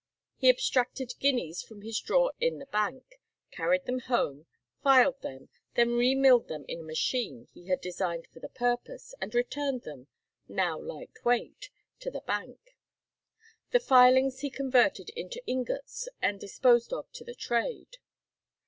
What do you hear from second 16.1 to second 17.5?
and disposed of to the